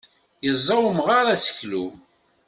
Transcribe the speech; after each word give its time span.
Yeẓẓa 0.45 0.75
umɣar 0.89 1.25
aseklu. 1.35 1.85